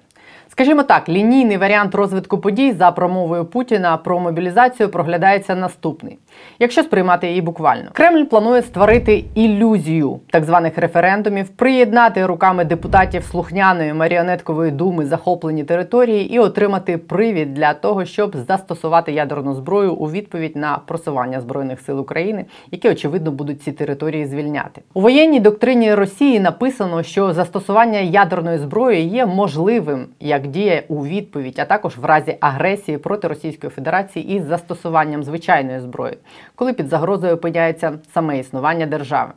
Скажімо 0.58 0.82
так, 0.82 1.08
лінійний 1.08 1.56
варіант 1.56 1.94
розвитку 1.94 2.38
подій 2.38 2.72
за 2.72 2.90
промовою 2.90 3.44
Путіна 3.44 3.96
про 3.96 4.20
мобілізацію 4.20 4.88
проглядається 4.88 5.54
наступний. 5.54 6.18
Якщо 6.60 6.82
сприймати 6.82 7.28
її 7.28 7.40
буквально, 7.40 7.90
Кремль 7.92 8.24
планує 8.24 8.62
створити 8.62 9.24
ілюзію 9.34 10.20
так 10.30 10.44
званих 10.44 10.78
референдумів, 10.78 11.48
приєднати 11.48 12.26
руками 12.26 12.64
депутатів 12.64 13.24
слухняної 13.24 13.94
маріонеткової 13.94 14.70
думи 14.70 15.06
захоплені 15.06 15.64
території 15.64 16.34
і 16.34 16.38
отримати 16.38 16.98
привід 16.98 17.54
для 17.54 17.74
того, 17.74 18.04
щоб 18.04 18.36
застосувати 18.36 19.12
ядерну 19.12 19.54
зброю 19.54 19.94
у 19.94 20.10
відповідь 20.10 20.56
на 20.56 20.78
просування 20.86 21.40
збройних 21.40 21.80
сил 21.80 22.00
України, 22.00 22.44
які 22.70 22.88
очевидно 22.88 23.30
будуть 23.30 23.62
ці 23.62 23.72
території 23.72 24.26
звільняти. 24.26 24.80
У 24.94 25.00
воєнній 25.00 25.40
доктрині 25.40 25.94
Росії 25.94 26.40
написано, 26.40 27.02
що 27.02 27.32
застосування 27.32 27.98
ядерної 27.98 28.58
зброї 28.58 29.08
є 29.08 29.26
можливим 29.26 30.06
як 30.20 30.46
дія 30.46 30.82
у 30.88 31.06
відповідь, 31.06 31.58
а 31.58 31.64
також 31.64 31.96
в 31.96 32.04
разі 32.04 32.36
агресії 32.40 32.98
проти 32.98 33.28
Російської 33.28 33.70
Федерації 33.70 34.36
із 34.36 34.44
застосуванням 34.44 35.22
звичайної 35.22 35.80
зброї, 35.80 36.14
коли 36.54 36.72
під 36.72 36.88
загрозою 36.88 37.34
опиняється 37.34 37.98
саме 38.14 38.38
існування 38.38 38.86
держави. 38.86 39.32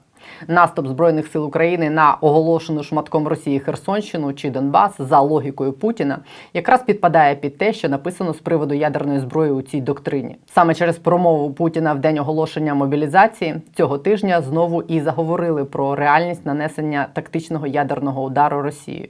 Наступ 0.48 0.88
збройних 0.88 1.28
сил 1.28 1.46
України 1.46 1.90
на 1.90 2.14
оголошену 2.14 2.84
шматком 2.84 3.28
Росії 3.28 3.60
Херсонщину 3.60 4.34
чи 4.34 4.50
Донбас 4.50 4.92
за 5.00 5.20
логікою 5.20 5.74
Путіна 5.74 6.20
якраз 6.54 6.84
підпадає 6.84 7.36
під 7.36 7.58
те, 7.58 7.74
що 7.74 7.90
написано 7.90 8.34
з 8.34 8.40
приводу 8.40 8.74
ядерної 8.74 9.20
зброї 9.20 9.52
у 9.52 9.62
цій 9.62 9.82
доктрині. 9.82 10.38
Саме 10.54 10.76
через 10.76 10.98
промову 10.98 11.54
Путіна 11.54 11.94
в 11.94 12.00
день 12.00 12.20
оголошення 12.20 12.74
мобілізації 12.74 13.56
цього 13.76 13.98
тижня 13.98 14.42
знову 14.42 14.82
і 14.82 15.02
заговорили 15.02 15.66
про 15.66 15.96
реальність 15.96 16.46
нанесення 16.46 17.08
тактичного 17.14 17.68
ядерного 17.68 18.24
удару 18.24 18.62
Росією. 18.62 19.10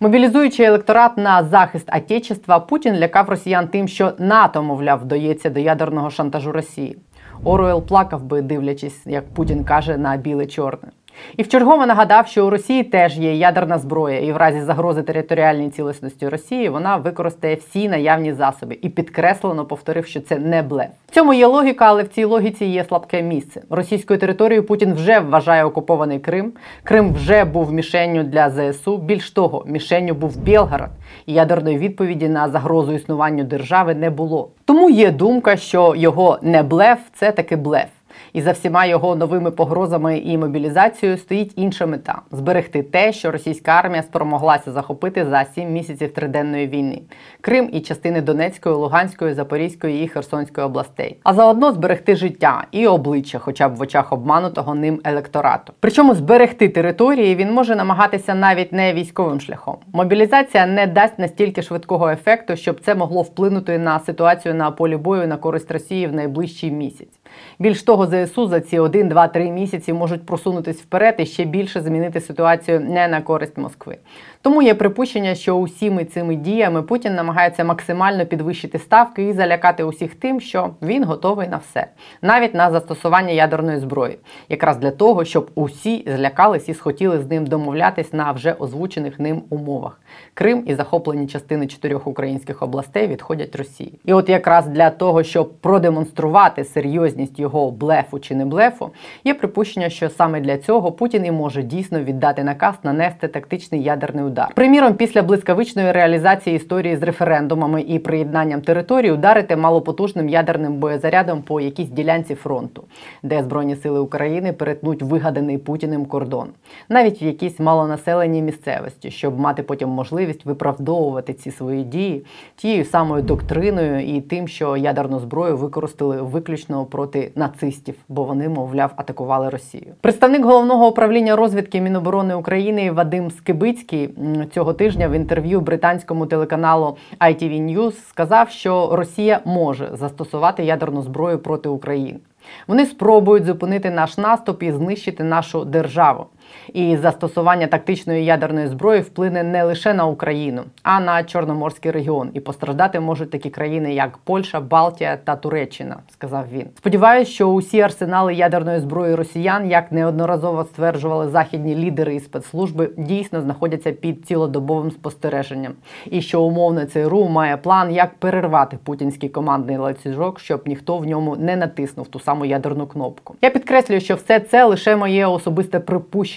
Мобілізуючи 0.00 0.64
електорат 0.64 1.18
на 1.18 1.44
захист 1.44 1.90
Отечества, 1.96 2.60
Путін 2.60 2.96
лякав 2.96 3.28
росіян 3.28 3.68
тим, 3.68 3.88
що 3.88 4.12
НАТО, 4.18 4.62
мовляв, 4.62 5.00
вдається 5.00 5.50
до 5.50 5.60
ядерного 5.60 6.10
шантажу 6.10 6.52
Росії. 6.52 6.98
Оруел 7.44 7.82
плакав 7.82 8.22
би, 8.22 8.42
дивлячись, 8.42 9.06
як 9.06 9.28
Путін 9.34 9.64
каже, 9.64 9.96
на 9.96 10.16
біле-чорне. 10.16 10.88
І 11.36 11.42
вчергово 11.42 11.86
нагадав, 11.86 12.26
що 12.26 12.46
у 12.46 12.50
Росії 12.50 12.84
теж 12.84 13.18
є 13.18 13.34
ядерна 13.34 13.78
зброя, 13.78 14.20
і 14.20 14.32
в 14.32 14.36
разі 14.36 14.60
загрози 14.60 15.02
територіальній 15.02 15.70
цілісності 15.70 16.28
Росії 16.28 16.68
вона 16.68 16.96
використає 16.96 17.54
всі 17.54 17.88
наявні 17.88 18.32
засоби 18.32 18.78
і 18.82 18.88
підкреслено 18.88 19.64
повторив, 19.64 20.06
що 20.06 20.20
це 20.20 20.38
не 20.38 20.62
блеф. 20.62 20.88
В 21.08 21.14
цьому 21.14 21.34
є 21.34 21.46
логіка, 21.46 21.84
але 21.84 22.02
в 22.02 22.08
цій 22.08 22.24
логіці 22.24 22.64
є 22.64 22.84
слабке 22.84 23.22
місце. 23.22 23.62
Російською 23.70 24.20
територією 24.20 24.66
Путін 24.66 24.94
вже 24.94 25.20
вважає 25.20 25.64
окупований 25.64 26.18
Крим. 26.18 26.52
Крим 26.82 27.14
вже 27.14 27.44
був 27.44 27.72
мішенню 27.72 28.22
для 28.22 28.50
ЗСУ. 28.50 28.96
Більш 28.96 29.30
того, 29.30 29.64
мішенню 29.66 30.14
був 30.14 30.38
Білгород, 30.38 30.90
і 31.26 31.32
ядерної 31.32 31.78
відповіді 31.78 32.28
на 32.28 32.48
загрозу 32.48 32.92
існуваннню 32.92 33.44
держави 33.44 33.94
не 33.94 34.10
було. 34.10 34.50
Тому 34.64 34.90
є 34.90 35.10
думка, 35.10 35.56
що 35.56 35.94
його 35.96 36.38
не 36.42 36.62
блеф 36.62 36.98
це 37.14 37.32
таки 37.32 37.56
блеф. 37.56 37.88
І 38.32 38.42
за 38.42 38.52
всіма 38.52 38.86
його 38.86 39.16
новими 39.16 39.50
погрозами 39.50 40.18
і 40.18 40.38
мобілізацією 40.38 41.18
стоїть 41.18 41.52
інша 41.56 41.86
мета 41.86 42.22
зберегти 42.30 42.82
те, 42.82 43.12
що 43.12 43.30
російська 43.30 43.72
армія 43.72 44.02
спромоглася 44.02 44.72
захопити 44.72 45.24
за 45.24 45.44
сім 45.54 45.72
місяців 45.72 46.12
триденної 46.12 46.66
війни: 46.66 47.00
Крим 47.40 47.70
і 47.72 47.80
частини 47.80 48.20
Донецької, 48.20 48.74
Луганської, 48.74 49.34
Запорізької 49.34 50.04
і 50.04 50.08
Херсонської 50.08 50.66
областей, 50.66 51.16
а 51.22 51.34
заодно 51.34 51.72
зберегти 51.72 52.16
життя 52.16 52.64
і 52.70 52.86
обличчя, 52.86 53.38
хоча 53.38 53.68
б 53.68 53.74
в 53.74 53.80
очах 53.80 54.12
обманутого 54.12 54.74
ним 54.74 55.00
електорату. 55.04 55.72
Причому 55.80 56.14
зберегти 56.14 56.68
території 56.68 57.36
він 57.36 57.52
може 57.52 57.76
намагатися 57.76 58.34
навіть 58.34 58.72
не 58.72 58.94
військовим 58.94 59.40
шляхом. 59.40 59.76
Мобілізація 59.92 60.66
не 60.66 60.86
дасть 60.86 61.18
настільки 61.18 61.62
швидкого 61.62 62.10
ефекту, 62.10 62.56
щоб 62.56 62.80
це 62.80 62.94
могло 62.94 63.22
вплинути 63.22 63.78
на 63.78 63.98
ситуацію 63.98 64.54
на 64.54 64.70
полі 64.70 64.96
бою 64.96 65.28
на 65.28 65.36
користь 65.36 65.70
Росії 65.70 66.06
в 66.06 66.12
найближчий 66.12 66.70
місяць. 66.70 67.17
Більш 67.58 67.82
того, 67.82 68.06
ЗСУ 68.06 68.46
за 68.46 68.60
ці 68.60 68.78
1, 68.78 69.08
2, 69.08 69.28
3 69.28 69.50
місяці 69.50 69.92
можуть 69.92 70.26
просунутись 70.26 70.82
вперед 70.82 71.14
і 71.18 71.26
ще 71.26 71.44
більше 71.44 71.80
змінити 71.80 72.20
ситуацію 72.20 72.80
не 72.80 73.08
на 73.08 73.20
користь 73.20 73.58
Москви. 73.58 73.96
Тому 74.42 74.62
є 74.62 74.74
припущення, 74.74 75.34
що 75.34 75.56
усіми 75.56 76.04
цими 76.04 76.36
діями 76.36 76.82
Путін 76.82 77.14
намагається 77.14 77.64
максимально 77.64 78.26
підвищити 78.26 78.78
ставки 78.78 79.28
і 79.28 79.32
залякати 79.32 79.84
усіх 79.84 80.14
тим, 80.14 80.40
що 80.40 80.70
він 80.82 81.04
готовий 81.04 81.48
на 81.48 81.56
все, 81.56 81.86
навіть 82.22 82.54
на 82.54 82.70
застосування 82.70 83.32
ядерної 83.32 83.78
зброї, 83.78 84.18
якраз 84.48 84.76
для 84.76 84.90
того, 84.90 85.24
щоб 85.24 85.50
усі 85.54 86.08
злякались 86.16 86.68
і 86.68 86.74
схотіли 86.74 87.18
з 87.18 87.30
ним 87.30 87.46
домовлятись 87.46 88.12
на 88.12 88.32
вже 88.32 88.52
озвучених 88.52 89.20
ним 89.20 89.42
умовах. 89.50 90.00
Крим 90.34 90.64
і 90.66 90.74
захоплені 90.74 91.26
частини 91.26 91.66
чотирьох 91.66 92.06
українських 92.06 92.62
областей 92.62 93.06
відходять 93.06 93.56
Росії. 93.56 94.00
І 94.04 94.12
от 94.12 94.28
якраз 94.28 94.66
для 94.66 94.90
того, 94.90 95.22
щоб 95.22 95.52
продемонструвати 95.60 96.64
серйозність 96.64 97.27
його 97.36 97.70
блефу 97.70 98.18
чи 98.18 98.34
не 98.34 98.44
блефу, 98.44 98.90
є 99.24 99.34
припущення, 99.34 99.88
що 99.88 100.10
саме 100.10 100.40
для 100.40 100.58
цього 100.58 100.92
Путін 100.92 101.26
і 101.26 101.30
може 101.30 101.62
дійсно 101.62 102.00
віддати 102.00 102.44
наказ 102.44 102.74
нанести 102.82 103.28
тактичний 103.28 103.82
ядерний 103.82 104.24
удар. 104.24 104.52
Приміром, 104.54 104.94
після 104.94 105.22
блискавичної 105.22 105.92
реалізації 105.92 106.56
історії 106.56 106.96
з 106.96 107.02
референдумами 107.02 107.82
і 107.82 107.98
приєднанням 107.98 108.60
території 108.60 109.12
ударити 109.12 109.56
малопотужним 109.56 110.28
ядерним 110.28 110.74
боєзарядом 110.74 111.42
по 111.42 111.60
якійсь 111.60 111.88
ділянці 111.88 112.34
фронту, 112.34 112.84
де 113.22 113.42
Збройні 113.42 113.76
сили 113.76 114.00
України 114.00 114.52
перетнуть 114.52 115.02
вигаданий 115.02 115.58
Путіним 115.58 116.06
кордон, 116.06 116.48
навіть 116.88 117.22
в 117.22 117.24
якійсь 117.24 117.60
малонаселеній 117.60 118.42
місцевості, 118.42 119.10
щоб 119.10 119.40
мати 119.40 119.62
потім 119.62 119.88
можливість 119.88 120.44
виправдовувати 120.44 121.32
ці 121.32 121.50
свої 121.50 121.84
дії 121.84 122.24
тією 122.56 122.84
самою 122.84 123.22
доктриною 123.22 124.16
і 124.16 124.20
тим, 124.20 124.48
що 124.48 124.76
ядерну 124.76 125.20
зброю 125.20 125.56
використали 125.56 126.22
виключно 126.22 126.84
проти 126.84 127.17
нацистів, 127.34 127.94
бо 128.08 128.24
вони, 128.24 128.48
мовляв, 128.48 128.92
атакували 128.96 129.48
Росію. 129.48 129.94
Представник 130.00 130.44
головного 130.44 130.88
управління 130.88 131.36
розвідки 131.36 131.80
Міноборони 131.80 132.34
України 132.34 132.90
Вадим 132.90 133.30
Скибицький 133.30 134.10
цього 134.54 134.72
тижня 134.72 135.08
в 135.08 135.12
інтерв'ю 135.12 135.60
британському 135.60 136.26
телеканалу 136.26 136.96
ITV 137.20 137.74
News 137.74 137.92
сказав, 138.08 138.50
що 138.50 138.88
Росія 138.92 139.40
може 139.44 139.90
застосувати 139.92 140.64
ядерну 140.64 141.02
зброю 141.02 141.38
проти 141.38 141.68
України. 141.68 142.18
Вони 142.66 142.86
спробують 142.86 143.44
зупинити 143.44 143.90
наш 143.90 144.18
наступ 144.18 144.62
і 144.62 144.72
знищити 144.72 145.24
нашу 145.24 145.64
державу. 145.64 146.26
І 146.72 146.96
застосування 146.96 147.66
тактичної 147.66 148.24
ядерної 148.24 148.66
зброї 148.66 149.00
вплине 149.00 149.42
не 149.42 149.64
лише 149.64 149.94
на 149.94 150.06
Україну, 150.06 150.62
а 150.82 151.00
на 151.00 151.24
Чорноморський 151.24 151.90
регіон. 151.90 152.30
І 152.34 152.40
постраждати 152.40 153.00
можуть 153.00 153.30
такі 153.30 153.50
країни, 153.50 153.94
як 153.94 154.18
Польща, 154.18 154.60
Балтія 154.60 155.18
та 155.24 155.36
Туреччина, 155.36 155.96
сказав 156.12 156.44
він. 156.52 156.66
Сподіваюсь, 156.76 157.28
що 157.28 157.48
усі 157.48 157.80
арсенали 157.80 158.34
ядерної 158.34 158.80
зброї 158.80 159.14
росіян, 159.14 159.70
як 159.70 159.92
неодноразово 159.92 160.64
стверджували 160.64 161.28
західні 161.28 161.76
лідери 161.76 162.14
і 162.14 162.20
спецслужби, 162.20 162.90
дійсно 162.96 163.40
знаходяться 163.40 163.92
під 163.92 164.26
цілодобовим 164.26 164.90
спостереженням, 164.90 165.72
і 166.10 166.22
що 166.22 166.42
умовне 166.42 166.86
ЦРУ 166.86 167.28
має 167.28 167.56
план, 167.56 167.92
як 167.92 168.14
перервати 168.14 168.78
путінський 168.84 169.28
командний 169.28 169.76
ланцюжок, 169.76 170.40
щоб 170.40 170.62
ніхто 170.66 170.98
в 170.98 171.04
ньому 171.06 171.36
не 171.36 171.56
натиснув 171.56 172.08
ту 172.08 172.20
саму 172.20 172.44
ядерну 172.44 172.86
кнопку. 172.86 173.34
Я 173.42 173.50
підкреслюю, 173.50 174.00
що 174.00 174.14
все 174.14 174.40
це 174.40 174.64
лише 174.64 174.96
моє 174.96 175.26
особисте 175.26 175.80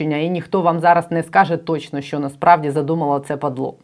припущення, 0.02 0.18
і 0.18 0.30
ніхто 0.30 0.62
вам 0.62 0.80
зараз 0.80 1.12
не 1.12 1.24
скаже 1.24 1.58
точно, 1.58 2.02
що 2.02 2.20
насправді 2.20 2.70
задумало 2.70 3.20
це 3.20 3.38
падло. 3.38 3.76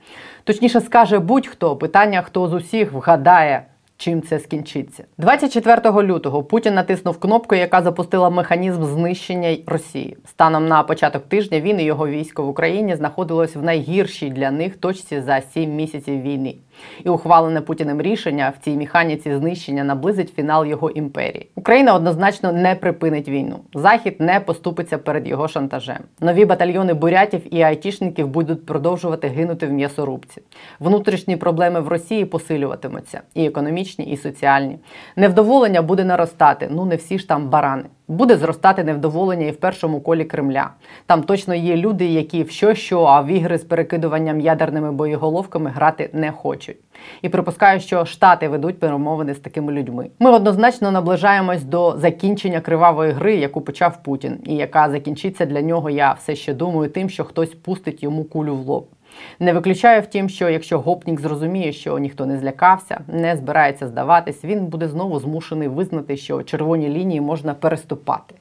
Точніше, 0.43 0.81
скаже 0.81 1.19
будь-хто 1.19 1.75
питання, 1.75 2.21
хто 2.21 2.47
з 2.47 2.53
усіх 2.53 2.93
вгадає. 2.93 3.65
Чим 3.99 4.21
це 4.21 4.39
скінчиться 4.39 5.03
24 5.17 6.03
лютого 6.03 6.43
Путін 6.43 6.73
натиснув 6.73 7.19
кнопку, 7.19 7.55
яка 7.55 7.81
запустила 7.81 8.29
механізм 8.29 8.83
знищення 8.83 9.57
Росії. 9.67 10.17
Станом 10.25 10.67
на 10.67 10.83
початок 10.83 11.23
тижня 11.27 11.59
він 11.59 11.79
і 11.79 11.83
його 11.83 12.07
військо 12.07 12.43
в 12.43 12.49
Україні 12.49 12.95
знаходилось 12.95 13.55
в 13.55 13.63
найгіршій 13.63 14.29
для 14.29 14.51
них 14.51 14.77
точці 14.77 15.21
за 15.21 15.41
7 15.41 15.75
місяців 15.75 16.21
війни. 16.21 16.55
І 17.03 17.09
ухвалене 17.09 17.61
Путіним 17.61 18.01
рішення 18.01 18.53
в 18.59 18.63
цій 18.63 18.77
механіці 18.77 19.35
знищення 19.35 19.83
наблизить 19.83 20.33
фінал 20.35 20.65
його 20.65 20.89
імперії. 20.89 21.49
Україна 21.55 21.95
однозначно 21.95 22.51
не 22.51 22.75
припинить 22.75 23.29
війну. 23.29 23.59
Захід 23.73 24.15
не 24.19 24.39
поступиться 24.39 24.97
перед 24.97 25.27
його 25.27 25.47
шантажем. 25.47 25.99
Нові 26.21 26.45
батальйони 26.45 26.93
бурятів 26.93 27.55
і 27.55 27.61
айтішників 27.61 28.27
будуть 28.27 28.65
продовжувати 28.65 29.27
гинути 29.27 29.67
в 29.67 29.71
м'ясорубці. 29.71 30.41
Внутрішні 30.79 31.37
проблеми 31.37 31.79
в 31.79 31.87
Росії 31.87 32.25
посилюватимуться 32.25 33.21
і 33.33 33.45
економічні, 33.45 34.05
і 34.05 34.17
соціальні. 34.17 34.79
Невдоволення 35.15 35.81
буде 35.81 36.03
наростати. 36.03 36.69
Ну 36.71 36.85
не 36.85 36.95
всі 36.95 37.19
ж 37.19 37.27
там 37.27 37.49
барани. 37.49 37.83
Буде 38.07 38.37
зростати 38.37 38.83
невдоволення 38.83 39.45
і 39.45 39.51
в 39.51 39.57
першому 39.57 40.01
колі 40.01 40.25
Кремля. 40.25 40.69
Там 41.05 41.23
точно 41.23 41.55
є 41.55 41.77
люди, 41.77 42.05
які 42.05 42.43
в 42.43 42.49
що 42.49 42.73
що, 42.73 43.03
а 43.03 43.21
в 43.21 43.27
ігри 43.27 43.57
з 43.57 43.63
перекидуванням 43.63 44.39
ядерними 44.39 44.91
боєголовками 44.91 45.69
грати 45.69 46.09
не 46.13 46.31
хочуть. 46.31 46.77
І 47.21 47.29
припускаю, 47.29 47.79
що 47.79 48.05
штати 48.05 48.47
ведуть 48.47 48.79
перемовини 48.79 49.33
з 49.33 49.39
такими 49.39 49.73
людьми. 49.73 50.09
Ми 50.19 50.31
однозначно 50.31 50.91
наближаємось 50.91 51.63
до 51.63 51.97
закінчення 51.97 52.61
кривавої 52.61 53.11
гри, 53.11 53.35
яку 53.35 53.61
почав 53.61 54.03
Путін, 54.03 54.39
і 54.45 54.55
яка 54.55 54.89
закінчиться 54.89 55.45
для 55.45 55.61
нього. 55.61 55.89
Я 55.89 56.11
все 56.11 56.35
ще 56.35 56.53
думаю, 56.53 56.89
тим, 56.89 57.09
що 57.09 57.23
хтось 57.23 57.55
пустить 57.55 58.03
йому 58.03 58.23
кулю 58.23 58.55
в 58.55 58.67
лоб. 58.67 58.87
Не 59.39 59.53
виключаю 59.53 60.01
втім, 60.01 60.29
що 60.29 60.49
якщо 60.49 60.79
гопнік 60.79 61.21
зрозуміє, 61.21 61.71
що 61.71 61.99
ніхто 61.99 62.25
не 62.25 62.37
злякався, 62.37 62.99
не 63.07 63.35
збирається 63.35 63.87
здаватись, 63.87 64.43
він 64.43 64.65
буде 64.65 64.87
знову 64.87 65.19
змушений 65.19 65.67
визнати, 65.67 66.17
що 66.17 66.43
червоні 66.43 66.89
лінії 66.89 67.21
можна 67.21 67.53
переступати, 67.53 68.35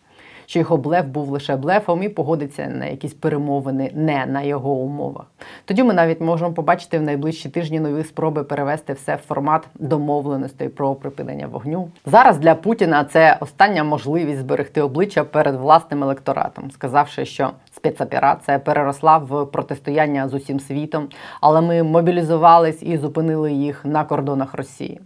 що 0.46 0.58
його 0.58 0.76
блеф 0.76 1.06
був 1.06 1.28
лише 1.28 1.56
блефом 1.56 2.02
і 2.02 2.08
погодиться 2.08 2.66
на 2.66 2.86
якісь 2.86 3.14
перемовини 3.14 3.90
не 3.94 4.26
на 4.26 4.42
його 4.42 4.72
умовах. 4.72 5.26
Тоді 5.64 5.82
ми 5.82 5.94
навіть 5.94 6.20
можемо 6.20 6.52
побачити 6.52 6.98
в 6.98 7.02
найближчі 7.02 7.48
тижні 7.48 7.80
нові 7.80 8.04
спроби 8.04 8.44
перевести 8.44 8.92
все 8.92 9.14
в 9.14 9.18
формат 9.18 9.66
домовленостей 9.74 10.68
про 10.68 10.94
припинення 10.94 11.46
вогню. 11.46 11.88
Зараз 12.06 12.38
для 12.38 12.54
Путіна 12.54 13.04
це 13.04 13.36
остання 13.40 13.84
можливість 13.84 14.40
зберегти 14.40 14.82
обличчя 14.82 15.24
перед 15.24 15.54
власним 15.54 16.02
електоратом, 16.02 16.70
сказавши, 16.70 17.24
що 17.24 17.50
спецоперація 17.86 18.58
переросла 18.58 19.18
в 19.18 19.46
протистояння 19.46 20.28
з 20.28 20.34
усім 20.34 20.60
світом, 20.60 21.08
але 21.40 21.60
ми 21.60 21.82
мобілізувались 21.82 22.82
і 22.82 22.96
зупинили 22.98 23.52
їх 23.52 23.84
на 23.84 24.04
кордонах 24.04 24.54
Росії. 24.54 25.00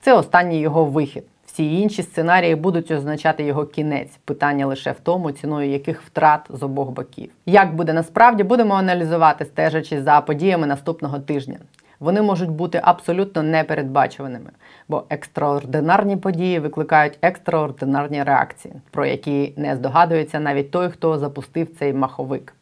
Це 0.00 0.14
останній 0.14 0.60
його 0.60 0.84
вихід. 0.84 1.24
Всі 1.46 1.80
інші 1.80 2.02
сценарії 2.02 2.54
будуть 2.54 2.90
означати 2.90 3.44
його 3.44 3.66
кінець. 3.66 4.18
Питання 4.24 4.66
лише 4.66 4.92
в 4.92 5.00
тому, 5.00 5.32
ціною 5.32 5.70
яких 5.70 6.02
втрат 6.02 6.40
з 6.50 6.62
обох 6.62 6.90
боків. 6.90 7.30
Як 7.46 7.74
буде 7.74 7.92
насправді, 7.92 8.42
будемо 8.42 8.74
аналізувати, 8.74 9.44
стежачи 9.44 10.02
за 10.02 10.20
подіями 10.20 10.66
наступного 10.66 11.18
тижня. 11.18 11.56
Вони 12.02 12.22
можуть 12.22 12.50
бути 12.50 12.80
абсолютно 12.84 13.42
непередбачуваними, 13.42 14.50
бо 14.88 15.04
екстраординарні 15.10 16.16
події 16.16 16.58
викликають 16.58 17.18
екстраординарні 17.22 18.22
реакції, 18.22 18.74
про 18.90 19.06
які 19.06 19.52
не 19.56 19.76
здогадується 19.76 20.40
навіть 20.40 20.70
той, 20.70 20.90
хто 20.90 21.18
запустив 21.18 21.68
цей 21.78 21.92
маховик. 21.92 22.54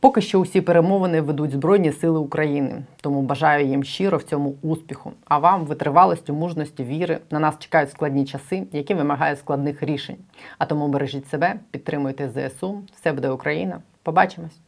Поки 0.00 0.20
що 0.20 0.40
усі 0.40 0.60
перемовини 0.60 1.20
ведуть 1.20 1.50
Збройні 1.50 1.92
Сили 1.92 2.18
України, 2.18 2.82
тому 3.00 3.22
бажаю 3.22 3.66
їм 3.66 3.84
щиро 3.84 4.18
в 4.18 4.22
цьому 4.22 4.54
успіху. 4.62 5.12
А 5.24 5.38
вам 5.38 5.64
витривалості, 5.64 6.32
мужності, 6.32 6.84
віри. 6.84 7.18
На 7.30 7.38
нас 7.38 7.58
чекають 7.58 7.90
складні 7.90 8.24
часи, 8.24 8.62
які 8.72 8.94
вимагають 8.94 9.38
складних 9.38 9.82
рішень. 9.82 10.16
А 10.58 10.66
тому 10.66 10.88
бережіть 10.88 11.28
себе, 11.28 11.54
підтримуйте 11.70 12.28
ЗСУ. 12.28 12.82
Все 12.94 13.12
буде 13.12 13.30
Україна. 13.30 13.80
Побачимось. 14.02 14.65